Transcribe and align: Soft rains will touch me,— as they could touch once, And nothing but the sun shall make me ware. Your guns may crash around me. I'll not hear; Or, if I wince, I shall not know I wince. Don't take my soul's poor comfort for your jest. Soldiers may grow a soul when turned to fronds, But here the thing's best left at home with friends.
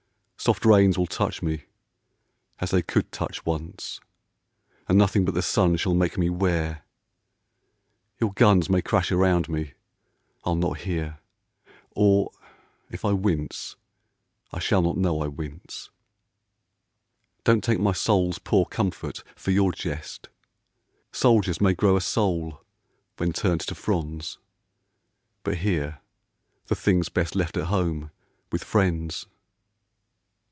Soft 0.43 0.65
rains 0.65 0.97
will 0.97 1.05
touch 1.05 1.43
me,— 1.43 1.65
as 2.57 2.71
they 2.71 2.81
could 2.81 3.11
touch 3.11 3.45
once, 3.45 3.99
And 4.87 4.97
nothing 4.97 5.23
but 5.23 5.35
the 5.35 5.43
sun 5.43 5.75
shall 5.77 5.93
make 5.93 6.17
me 6.17 6.31
ware. 6.31 6.83
Your 8.19 8.33
guns 8.33 8.67
may 8.67 8.81
crash 8.81 9.11
around 9.11 9.49
me. 9.49 9.75
I'll 10.43 10.55
not 10.55 10.79
hear; 10.79 11.19
Or, 11.91 12.31
if 12.89 13.05
I 13.05 13.11
wince, 13.13 13.75
I 14.51 14.57
shall 14.57 14.81
not 14.81 14.97
know 14.97 15.21
I 15.21 15.27
wince. 15.27 15.91
Don't 17.43 17.63
take 17.63 17.79
my 17.79 17.93
soul's 17.93 18.39
poor 18.39 18.65
comfort 18.65 19.23
for 19.35 19.51
your 19.51 19.71
jest. 19.71 20.27
Soldiers 21.11 21.61
may 21.61 21.75
grow 21.75 21.95
a 21.95 22.01
soul 22.01 22.63
when 23.17 23.31
turned 23.31 23.61
to 23.61 23.75
fronds, 23.75 24.39
But 25.43 25.57
here 25.57 25.99
the 26.65 26.75
thing's 26.75 27.09
best 27.09 27.35
left 27.35 27.57
at 27.57 27.65
home 27.65 28.09
with 28.51 28.63
friends. 28.63 29.27